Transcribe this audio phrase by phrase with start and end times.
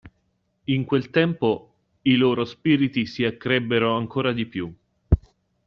[0.63, 4.75] In quel tempo, i loro spiriti si accrebbero ancora di più.